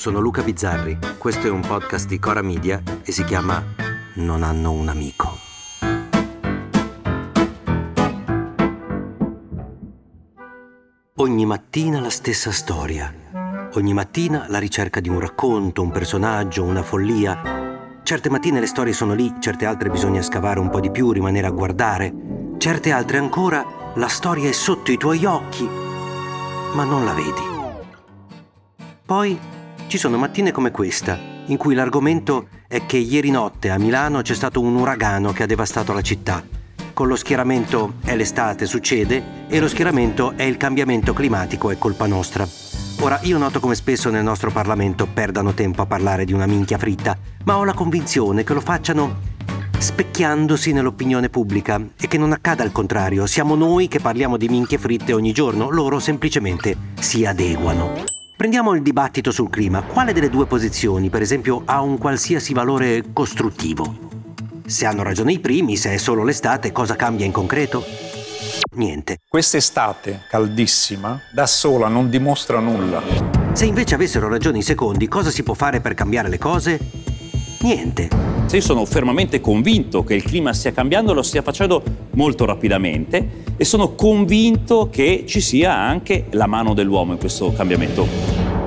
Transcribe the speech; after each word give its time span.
sono 0.00 0.18
Luca 0.18 0.42
Bizzarri. 0.42 0.98
Questo 1.18 1.46
è 1.46 1.50
un 1.50 1.60
podcast 1.60 2.08
di 2.08 2.18
Cora 2.18 2.40
Media 2.40 2.82
e 3.04 3.12
si 3.12 3.22
chiama 3.22 3.62
Non 4.14 4.42
hanno 4.42 4.72
un 4.72 4.88
amico. 4.88 5.36
Ogni 11.16 11.44
mattina 11.44 12.00
la 12.00 12.08
stessa 12.08 12.50
storia. 12.50 13.12
Ogni 13.74 13.92
mattina 13.92 14.46
la 14.48 14.58
ricerca 14.58 15.00
di 15.00 15.10
un 15.10 15.20
racconto, 15.20 15.82
un 15.82 15.90
personaggio, 15.90 16.64
una 16.64 16.82
follia. 16.82 18.00
Certe 18.02 18.30
mattine 18.30 18.58
le 18.58 18.66
storie 18.66 18.94
sono 18.94 19.12
lì, 19.12 19.34
certe 19.38 19.66
altre 19.66 19.90
bisogna 19.90 20.22
scavare 20.22 20.60
un 20.60 20.70
po' 20.70 20.80
di 20.80 20.90
più, 20.90 21.12
rimanere 21.12 21.46
a 21.46 21.50
guardare. 21.50 22.10
Certe 22.56 22.90
altre 22.90 23.18
ancora, 23.18 23.92
la 23.96 24.08
storia 24.08 24.48
è 24.48 24.52
sotto 24.52 24.92
i 24.92 24.96
tuoi 24.96 25.26
occhi, 25.26 25.68
ma 26.72 26.84
non 26.84 27.04
la 27.04 27.12
vedi. 27.12 27.48
Poi 29.04 29.58
ci 29.90 29.98
sono 29.98 30.18
mattine 30.18 30.52
come 30.52 30.70
questa, 30.70 31.18
in 31.46 31.56
cui 31.56 31.74
l'argomento 31.74 32.46
è 32.68 32.86
che 32.86 32.96
ieri 32.96 33.32
notte 33.32 33.70
a 33.70 33.78
Milano 33.78 34.22
c'è 34.22 34.34
stato 34.34 34.60
un 34.60 34.76
uragano 34.76 35.32
che 35.32 35.42
ha 35.42 35.46
devastato 35.46 35.92
la 35.92 36.00
città. 36.00 36.44
Con 36.92 37.08
lo 37.08 37.16
schieramento 37.16 37.94
è 38.04 38.14
l'estate, 38.14 38.66
succede, 38.66 39.48
e 39.48 39.58
lo 39.58 39.66
schieramento 39.66 40.34
è 40.36 40.44
il 40.44 40.56
cambiamento 40.56 41.12
climatico, 41.12 41.72
è 41.72 41.78
colpa 41.78 42.06
nostra. 42.06 42.46
Ora, 43.00 43.18
io 43.22 43.36
noto 43.36 43.58
come 43.58 43.74
spesso 43.74 44.10
nel 44.10 44.22
nostro 44.22 44.52
Parlamento 44.52 45.08
perdano 45.12 45.54
tempo 45.54 45.82
a 45.82 45.86
parlare 45.86 46.24
di 46.24 46.32
una 46.32 46.46
minchia 46.46 46.78
fritta, 46.78 47.18
ma 47.42 47.56
ho 47.56 47.64
la 47.64 47.74
convinzione 47.74 48.44
che 48.44 48.54
lo 48.54 48.60
facciano 48.60 49.16
specchiandosi 49.76 50.72
nell'opinione 50.72 51.30
pubblica 51.30 51.84
e 52.00 52.06
che 52.06 52.16
non 52.16 52.30
accada 52.30 52.62
il 52.62 52.70
contrario. 52.70 53.26
Siamo 53.26 53.56
noi 53.56 53.88
che 53.88 53.98
parliamo 53.98 54.36
di 54.36 54.48
minchie 54.48 54.78
fritte 54.78 55.12
ogni 55.14 55.32
giorno, 55.32 55.68
loro 55.68 55.98
semplicemente 55.98 56.76
si 57.00 57.26
adeguano. 57.26 58.09
Prendiamo 58.40 58.74
il 58.74 58.80
dibattito 58.80 59.32
sul 59.32 59.50
clima. 59.50 59.82
Quale 59.82 60.14
delle 60.14 60.30
due 60.30 60.46
posizioni, 60.46 61.10
per 61.10 61.20
esempio, 61.20 61.60
ha 61.66 61.82
un 61.82 61.98
qualsiasi 61.98 62.54
valore 62.54 63.12
costruttivo? 63.12 63.98
Se 64.64 64.86
hanno 64.86 65.02
ragione 65.02 65.34
i 65.34 65.38
primi, 65.38 65.76
se 65.76 65.92
è 65.92 65.98
solo 65.98 66.24
l'estate, 66.24 66.72
cosa 66.72 66.96
cambia 66.96 67.26
in 67.26 67.32
concreto? 67.32 67.84
Niente. 68.76 69.18
Quest'estate 69.28 70.22
caldissima 70.26 71.20
da 71.34 71.46
sola 71.46 71.88
non 71.88 72.08
dimostra 72.08 72.60
nulla. 72.60 73.02
Se 73.52 73.66
invece 73.66 73.94
avessero 73.94 74.26
ragione 74.26 74.56
i 74.56 74.62
secondi, 74.62 75.06
cosa 75.06 75.28
si 75.28 75.42
può 75.42 75.52
fare 75.52 75.82
per 75.82 75.92
cambiare 75.92 76.30
le 76.30 76.38
cose? 76.38 77.09
Niente. 77.62 78.08
Se 78.46 78.56
io 78.56 78.62
sono 78.62 78.86
fermamente 78.86 79.40
convinto 79.40 80.02
che 80.02 80.14
il 80.14 80.22
clima 80.22 80.54
stia 80.54 80.72
cambiando, 80.72 81.12
lo 81.12 81.22
stia 81.22 81.42
facendo 81.42 81.82
molto 82.12 82.46
rapidamente 82.46 83.44
e 83.56 83.64
sono 83.64 83.94
convinto 83.94 84.88
che 84.90 85.24
ci 85.26 85.40
sia 85.40 85.76
anche 85.76 86.26
la 86.30 86.46
mano 86.46 86.72
dell'uomo 86.72 87.12
in 87.12 87.18
questo 87.18 87.52
cambiamento. 87.52 88.06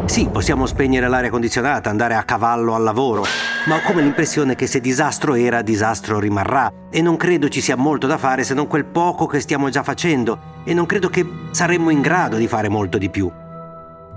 Sì, 0.06 0.30
possiamo 0.32 0.68
spegnere 0.68 1.08
l'aria 1.08 1.32
condizionata, 1.32 1.90
andare 1.90 2.14
a 2.14 2.24
cavallo 2.24 2.76
al 2.76 2.84
lavoro, 2.84 3.26
ma 3.66 3.78
ho 3.78 3.82
come 3.82 4.04
l'impressione 4.04 4.54
che 4.54 4.68
se 4.68 4.80
disastro 4.80 5.34
era, 5.34 5.64
disastro 5.64 6.20
rimarrà. 6.20 6.72
E 6.92 7.02
non 7.02 7.18
credo 7.18 7.50
ci 7.50 7.62
sia 7.62 7.76
molto 7.76 8.06
da 8.06 8.20
fare 8.20 8.44
se 8.44 8.54
non 8.54 8.68
quel 8.68 8.86
poco 8.86 9.26
che 9.26 9.40
stiamo 9.40 9.70
già 9.70 9.82
facendo. 9.82 10.62
E 10.64 10.74
non 10.76 10.86
credo 10.86 11.10
che 11.10 11.26
saremmo 11.50 11.90
in 11.90 12.02
grado 12.02 12.38
di 12.38 12.48
fare 12.48 12.70
molto 12.70 13.00
di 13.00 13.10
più. 13.10 13.32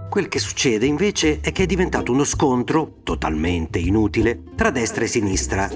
Quel 0.08 0.28
che 0.28 0.38
succede 0.38 0.86
invece 0.86 1.40
è 1.40 1.52
che 1.52 1.64
è 1.64 1.66
diventato 1.66 2.10
uno 2.10 2.24
scontro, 2.24 3.00
totalmente 3.02 3.78
inutile, 3.78 4.42
tra 4.54 4.70
destra 4.70 5.04
e 5.04 5.08
sinistra. 5.08 5.68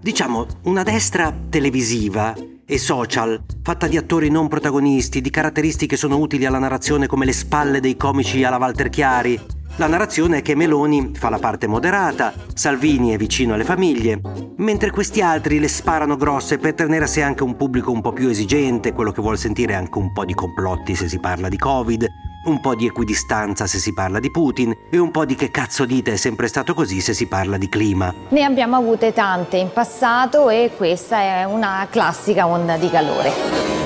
Diciamo 0.00 0.46
una 0.64 0.82
destra 0.82 1.34
televisiva 1.48 2.34
e 2.64 2.78
social, 2.78 3.42
fatta 3.62 3.88
di 3.88 3.96
attori 3.96 4.30
non 4.30 4.48
protagonisti, 4.48 5.20
di 5.20 5.30
caratteristiche 5.30 5.94
che 5.94 5.96
sono 5.96 6.18
utili 6.18 6.44
alla 6.44 6.58
narrazione 6.58 7.06
come 7.06 7.24
le 7.24 7.32
spalle 7.32 7.80
dei 7.80 7.96
comici 7.96 8.44
alla 8.44 8.58
Walter 8.58 8.88
Chiari. 8.88 9.40
La 9.76 9.86
narrazione 9.86 10.38
è 10.38 10.42
che 10.42 10.54
Meloni 10.54 11.12
fa 11.14 11.30
la 11.30 11.38
parte 11.38 11.66
moderata, 11.66 12.34
Salvini 12.54 13.12
è 13.12 13.16
vicino 13.16 13.54
alle 13.54 13.64
famiglie, 13.64 14.20
mentre 14.58 14.90
questi 14.90 15.22
altri 15.22 15.58
le 15.58 15.68
sparano 15.68 16.16
grosse 16.16 16.58
per 16.58 16.74
tenere 16.74 17.04
a 17.04 17.08
sé 17.08 17.22
anche 17.22 17.42
un 17.42 17.56
pubblico 17.56 17.90
un 17.90 18.02
po' 18.02 18.12
più 18.12 18.28
esigente, 18.28 18.92
quello 18.92 19.12
che 19.12 19.22
vuol 19.22 19.38
sentire 19.38 19.74
anche 19.74 19.98
un 19.98 20.12
po' 20.12 20.24
di 20.24 20.34
complotti 20.34 20.94
se 20.94 21.08
si 21.08 21.18
parla 21.18 21.48
di 21.48 21.56
Covid, 21.56 22.06
un 22.44 22.60
po' 22.60 22.74
di 22.74 22.86
equidistanza 22.86 23.66
se 23.66 23.78
si 23.78 23.92
parla 23.92 24.18
di 24.18 24.30
Putin 24.30 24.74
e 24.90 24.98
un 24.98 25.10
po' 25.10 25.24
di 25.24 25.34
che 25.34 25.50
cazzo 25.50 25.84
dite 25.84 26.12
è 26.12 26.16
sempre 26.16 26.48
stato 26.48 26.74
così 26.74 27.00
se 27.00 27.14
si 27.14 27.26
parla 27.26 27.56
di 27.56 27.68
clima. 27.68 28.12
Ne 28.28 28.44
abbiamo 28.44 28.76
avute 28.76 29.12
tante 29.12 29.58
in 29.58 29.70
passato 29.72 30.48
e 30.48 30.72
questa 30.76 31.20
è 31.20 31.44
una 31.44 31.86
classica 31.90 32.46
onda 32.46 32.76
di 32.76 32.90
calore. 32.90 33.80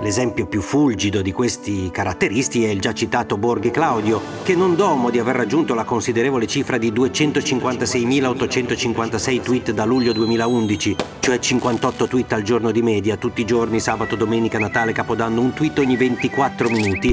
L'esempio 0.00 0.46
più 0.46 0.62
fulgido 0.62 1.20
di 1.20 1.30
questi 1.30 1.90
caratteristi 1.90 2.64
è 2.64 2.70
il 2.70 2.80
già 2.80 2.94
citato 2.94 3.36
Borghi 3.36 3.70
Claudio, 3.70 4.22
che 4.42 4.56
non 4.56 4.74
domo 4.74 5.10
di 5.10 5.18
aver 5.18 5.36
raggiunto 5.36 5.74
la 5.74 5.84
considerevole 5.84 6.46
cifra 6.46 6.78
di 6.78 6.90
256.856 6.90 9.42
tweet 9.42 9.72
da 9.72 9.84
luglio 9.84 10.14
2011, 10.14 10.96
cioè 11.20 11.38
58 11.38 12.06
tweet 12.06 12.32
al 12.32 12.40
giorno 12.42 12.70
di 12.70 12.80
media, 12.80 13.18
tutti 13.18 13.42
i 13.42 13.44
giorni, 13.44 13.78
sabato, 13.78 14.16
domenica, 14.16 14.58
Natale, 14.58 14.92
Capodanno, 14.92 15.42
un 15.42 15.52
tweet 15.52 15.78
ogni 15.80 15.96
24 15.96 16.70
minuti, 16.70 17.10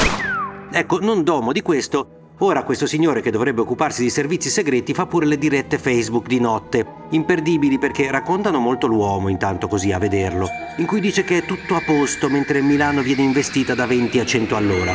Ecco, 0.71 0.99
non 0.99 1.23
domo 1.23 1.51
di 1.51 1.61
questo. 1.61 2.17
Ora 2.39 2.63
questo 2.63 2.85
signore 2.85 3.21
che 3.21 3.31
dovrebbe 3.31 3.61
occuparsi 3.61 4.03
di 4.03 4.11
servizi 4.11 4.49
segreti 4.49 4.93
fa 4.93 5.07
pure 5.07 5.25
le 5.25 5.39
dirette 5.39 5.79
Facebook 5.79 6.27
di 6.27 6.39
notte, 6.39 6.85
imperdibili 7.09 7.79
perché 7.79 8.11
raccontano 8.11 8.59
molto 8.59 8.85
l'uomo 8.85 9.29
intanto 9.29 9.67
così 9.67 9.91
a 9.91 9.97
vederlo, 9.97 10.47
in 10.77 10.85
cui 10.85 10.99
dice 10.99 11.23
che 11.23 11.39
è 11.39 11.45
tutto 11.45 11.73
a 11.73 11.81
posto 11.83 12.29
mentre 12.29 12.61
Milano 12.61 13.01
viene 13.01 13.23
investita 13.23 13.73
da 13.73 13.87
20 13.87 14.19
a 14.19 14.25
100 14.25 14.55
all'ora. 14.55 14.93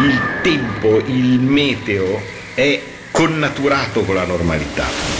Il 0.00 0.20
tempo, 0.42 0.98
il 1.06 1.40
meteo 1.40 2.20
è 2.54 2.82
connaturato 3.10 4.02
con 4.04 4.14
la 4.14 4.26
normalità. 4.26 5.11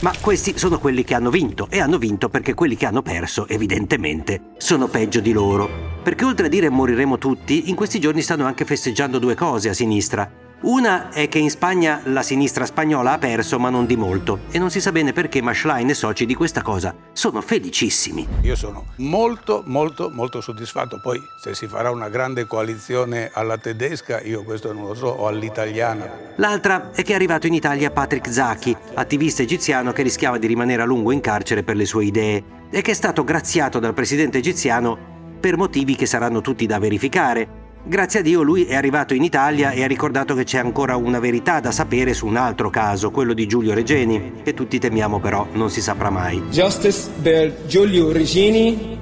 Ma 0.00 0.14
questi 0.18 0.56
sono 0.56 0.78
quelli 0.78 1.04
che 1.04 1.14
hanno 1.14 1.28
vinto 1.28 1.66
e 1.68 1.78
hanno 1.78 1.98
vinto 1.98 2.30
perché 2.30 2.54
quelli 2.54 2.74
che 2.74 2.86
hanno 2.86 3.02
perso, 3.02 3.46
evidentemente, 3.46 4.52
sono 4.56 4.86
peggio 4.86 5.20
di 5.20 5.30
loro. 5.30 5.68
Perché 6.02 6.24
oltre 6.24 6.46
a 6.46 6.48
dire 6.48 6.70
moriremo 6.70 7.18
tutti, 7.18 7.68
in 7.68 7.74
questi 7.74 8.00
giorni 8.00 8.22
stanno 8.22 8.46
anche 8.46 8.64
festeggiando 8.64 9.18
due 9.18 9.34
cose 9.34 9.68
a 9.68 9.74
sinistra. 9.74 10.49
Una 10.62 11.08
è 11.08 11.26
che 11.28 11.38
in 11.38 11.48
Spagna 11.48 12.02
la 12.04 12.20
sinistra 12.20 12.66
spagnola 12.66 13.12
ha 13.12 13.18
perso, 13.18 13.58
ma 13.58 13.70
non 13.70 13.86
di 13.86 13.96
molto, 13.96 14.40
e 14.50 14.58
non 14.58 14.70
si 14.70 14.78
sa 14.78 14.92
bene 14.92 15.14
perché, 15.14 15.40
ma 15.40 15.54
Schlein 15.54 15.88
e 15.88 15.94
soci 15.94 16.26
di 16.26 16.34
questa 16.34 16.60
cosa 16.60 16.94
sono 17.14 17.40
felicissimi. 17.40 18.28
Io 18.42 18.54
sono 18.54 18.84
molto, 18.96 19.62
molto, 19.64 20.10
molto 20.12 20.42
soddisfatto. 20.42 21.00
Poi, 21.00 21.18
se 21.40 21.54
si 21.54 21.66
farà 21.66 21.90
una 21.90 22.10
grande 22.10 22.46
coalizione 22.46 23.30
alla 23.32 23.56
tedesca, 23.56 24.20
io 24.20 24.44
questo 24.44 24.74
non 24.74 24.84
lo 24.84 24.94
so, 24.94 25.06
o 25.06 25.28
all'italiana. 25.28 26.34
L'altra 26.36 26.90
è 26.92 27.02
che 27.02 27.12
è 27.12 27.14
arrivato 27.14 27.46
in 27.46 27.54
Italia 27.54 27.90
Patrick 27.90 28.30
Zaki, 28.30 28.76
attivista 28.94 29.40
egiziano 29.40 29.92
che 29.92 30.02
rischiava 30.02 30.36
di 30.36 30.46
rimanere 30.46 30.82
a 30.82 30.84
lungo 30.84 31.10
in 31.10 31.20
carcere 31.20 31.62
per 31.62 31.76
le 31.76 31.86
sue 31.86 32.04
idee, 32.04 32.44
e 32.68 32.82
che 32.82 32.90
è 32.90 32.94
stato 32.94 33.24
graziato 33.24 33.78
dal 33.78 33.94
presidente 33.94 34.36
egiziano 34.36 35.38
per 35.40 35.56
motivi 35.56 35.96
che 35.96 36.04
saranno 36.04 36.42
tutti 36.42 36.66
da 36.66 36.78
verificare. 36.78 37.59
Grazie 37.82 38.20
a 38.20 38.22
Dio 38.22 38.42
lui 38.42 38.64
è 38.64 38.74
arrivato 38.74 39.14
in 39.14 39.22
Italia 39.22 39.70
e 39.70 39.82
ha 39.82 39.86
ricordato 39.86 40.34
che 40.34 40.44
c'è 40.44 40.58
ancora 40.58 40.96
una 40.96 41.18
verità 41.18 41.60
da 41.60 41.70
sapere 41.70 42.12
su 42.12 42.26
un 42.26 42.36
altro 42.36 42.68
caso, 42.68 43.10
quello 43.10 43.32
di 43.32 43.46
Giulio 43.46 43.72
Regeni, 43.72 44.42
che 44.42 44.52
tutti 44.52 44.78
temiamo 44.78 45.18
però 45.18 45.46
non 45.52 45.70
si 45.70 45.80
saprà 45.80 46.10
mai. 46.10 46.40
Justice 46.50 47.08
per 47.22 47.64
Giulio 47.66 48.12
Regeni. 48.12 48.98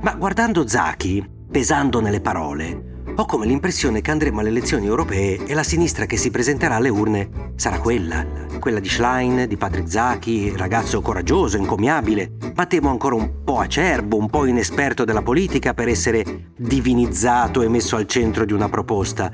Ma 0.00 0.14
guardando 0.14 0.66
Zaki, 0.66 1.24
pesando 1.50 2.00
nelle 2.00 2.20
parole, 2.20 2.85
ho 3.18 3.24
come 3.24 3.46
l'impressione 3.46 4.02
che 4.02 4.10
andremo 4.10 4.40
alle 4.40 4.50
elezioni 4.50 4.84
europee 4.84 5.46
e 5.46 5.54
la 5.54 5.62
sinistra 5.62 6.04
che 6.04 6.18
si 6.18 6.30
presenterà 6.30 6.74
alle 6.74 6.90
urne 6.90 7.52
sarà 7.56 7.78
quella, 7.78 8.26
quella 8.58 8.78
di 8.78 8.90
Schlein, 8.90 9.46
di 9.48 9.56
Patrick 9.56 9.90
Zaki, 9.90 10.52
ragazzo 10.54 11.00
coraggioso, 11.00 11.56
encomiabile, 11.56 12.32
ma 12.54 12.66
temo 12.66 12.90
ancora 12.90 13.14
un 13.14 13.42
po' 13.42 13.58
acerbo, 13.60 14.18
un 14.18 14.28
po' 14.28 14.44
inesperto 14.44 15.04
della 15.04 15.22
politica 15.22 15.72
per 15.72 15.88
essere 15.88 16.52
divinizzato 16.56 17.62
e 17.62 17.68
messo 17.68 17.96
al 17.96 18.06
centro 18.06 18.44
di 18.44 18.52
una 18.52 18.68
proposta 18.68 19.32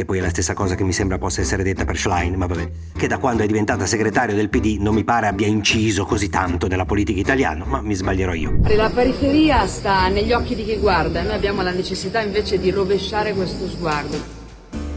che 0.00 0.06
poi 0.06 0.18
è 0.18 0.20
la 0.22 0.30
stessa 0.30 0.54
cosa 0.54 0.74
che 0.74 0.82
mi 0.82 0.92
sembra 0.92 1.18
possa 1.18 1.42
essere 1.42 1.62
detta 1.62 1.84
per 1.84 1.98
Schlein, 1.98 2.34
ma 2.34 2.46
vabbè, 2.46 2.70
che 2.96 3.06
da 3.06 3.18
quando 3.18 3.42
è 3.42 3.46
diventata 3.46 3.84
segretario 3.84 4.34
del 4.34 4.48
PD 4.48 4.78
non 4.80 4.94
mi 4.94 5.04
pare 5.04 5.26
abbia 5.26 5.46
inciso 5.46 6.06
così 6.06 6.30
tanto 6.30 6.68
nella 6.68 6.86
politica 6.86 7.20
italiana, 7.20 7.66
ma 7.66 7.82
mi 7.82 7.94
sbaglierò 7.94 8.32
io. 8.32 8.60
La 8.74 8.88
periferia 8.88 9.66
sta 9.66 10.08
negli 10.08 10.32
occhi 10.32 10.54
di 10.54 10.64
chi 10.64 10.76
guarda, 10.78 11.22
noi 11.22 11.34
abbiamo 11.34 11.60
la 11.60 11.72
necessità 11.72 12.22
invece 12.22 12.58
di 12.58 12.70
rovesciare 12.70 13.34
questo 13.34 13.68
sguardo. 13.68 14.16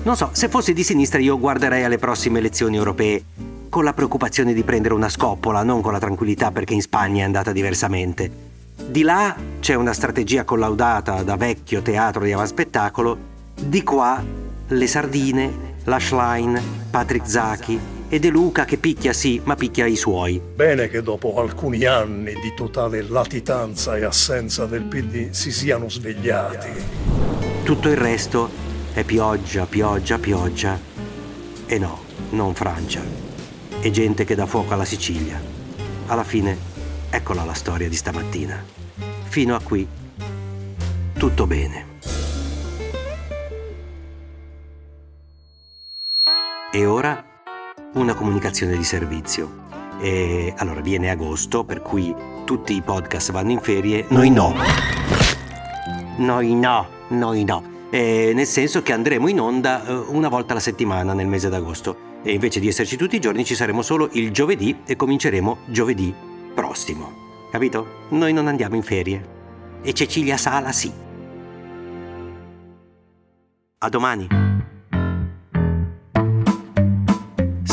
Non 0.04 0.16
so, 0.16 0.30
se 0.32 0.48
fossi 0.48 0.72
di 0.72 0.84
sinistra 0.84 1.20
io 1.20 1.38
guarderei 1.38 1.84
alle 1.84 1.98
prossime 1.98 2.40
elezioni 2.40 2.78
europee 2.78 3.24
con 3.68 3.84
la 3.84 3.94
preoccupazione 3.94 4.54
di 4.54 4.64
prendere 4.64 4.94
una 4.94 5.10
scoppola, 5.10 5.64
non 5.64 5.82
con 5.82 5.92
la 5.92 6.00
tranquillità 6.00 6.52
perché 6.52 6.74
in 6.74 6.82
Spagna 6.82 7.24
è 7.24 7.26
andata 7.26 7.52
diversamente. 7.52 8.32
Di 8.88 9.02
là 9.02 9.36
c'è 9.60 9.74
una 9.74 9.92
strategia 9.92 10.46
collaudata 10.46 11.24
da 11.24 11.36
vecchio 11.36 11.82
teatro 11.82 12.24
di 12.24 12.32
avanspettacolo, 12.32 13.18
di 13.56 13.84
qua 13.84 14.43
le 14.78 14.88
sardine, 14.88 15.76
la 15.86 16.00
Schlein, 16.00 16.60
Patrick 16.90 17.28
Zachi 17.28 17.80
e 18.10 18.20
De 18.20 18.30
Luca 18.30 18.66
che 18.66 18.78
picchia 18.78 19.14
sì, 19.14 19.42
ma 19.44 19.56
picchia 19.56 19.86
i 19.86 19.96
suoi. 19.96 20.40
Bene 20.40 20.88
che 20.88 21.02
dopo 21.02 21.40
alcuni 21.40 21.86
anni 21.86 22.34
di 22.36 22.54
totale 22.56 23.02
latitanza 23.02 23.98
e 23.98 24.04
assenza 24.04 24.66
del 24.66 24.84
PD 24.84 25.32
si 25.32 25.52
siano 25.52 25.90
svegliati. 25.90 26.70
Tutto 27.64 27.90
il 27.90 27.98
resto 27.98 28.50
è 28.94 29.04
pioggia, 29.04 29.66
pioggia, 29.66 30.20
pioggia 30.20 30.80
E 31.66 31.80
no, 31.80 32.02
non 32.32 32.54
Francia. 32.54 33.02
E 33.82 33.92
gente 33.92 34.26
che 34.26 34.36
dà 34.36 34.46
fuoco 34.46 34.74
alla 34.74 34.86
Sicilia. 34.86 35.42
Alla 36.08 36.24
fine, 36.24 36.58
eccola 37.10 37.44
la 37.44 37.54
storia 37.54 37.90
di 37.90 37.96
stamattina. 37.96 38.64
Fino 39.24 39.56
a 39.56 39.62
qui, 39.62 39.88
tutto 41.18 41.48
bene. 41.48 41.93
E 46.76 46.88
ora 46.88 47.24
una 47.94 48.16
comunicazione 48.16 48.76
di 48.76 48.84
servizio. 48.84 49.62
E 50.02 50.56
allora 50.58 50.82
viene 50.82 51.12
agosto, 51.12 51.64
per 51.64 51.84
cui 51.84 52.16
tutti 52.46 52.74
i 52.74 52.82
podcast 52.82 53.32
vanno 53.32 53.52
in 53.52 53.60
ferie, 53.60 54.08
noi 54.10 54.32
no. 54.32 54.56
Noi 56.18 56.56
no, 56.56 56.88
noi 57.10 57.44
no. 57.44 57.64
E 57.92 58.32
nel 58.34 58.48
senso 58.48 58.82
che 58.82 58.92
andremo 58.92 59.28
in 59.28 59.40
onda 59.40 59.86
eh, 59.86 59.94
una 59.94 60.30
volta 60.30 60.54
alla 60.54 60.62
settimana 60.62 61.14
nel 61.14 61.28
mese 61.28 61.48
d'agosto. 61.48 61.96
E 62.24 62.34
invece 62.34 62.60
di 62.60 62.68
esserci 62.68 62.98
tutti 62.98 63.18
i 63.18 63.22
giorni 63.22 63.46
ci 63.46 63.54
saremo 63.54 63.84
solo 63.84 64.10
il 64.14 64.32
giovedì 64.32 64.80
e 64.84 64.96
cominceremo 64.96 65.58
giovedì 65.68 66.12
prossimo. 66.56 67.14
Capito? 67.52 68.08
Noi 68.10 68.34
non 68.34 68.48
andiamo 68.48 68.74
in 68.74 68.82
ferie. 68.82 69.30
E 69.84 69.94
Cecilia 69.94 70.38
Sala 70.38 70.72
sì. 70.72 70.92
A 73.78 73.90
domani. 73.90 74.43